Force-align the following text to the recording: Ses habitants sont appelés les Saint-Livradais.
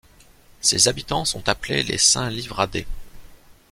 Ses 0.61 0.87
habitants 0.87 1.25
sont 1.25 1.47
appelés 1.47 1.83
les 1.83 1.99
Saint-Livradais. 1.99 2.87